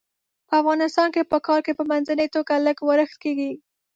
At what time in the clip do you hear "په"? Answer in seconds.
0.47-0.53, 1.31-1.37, 1.79-1.83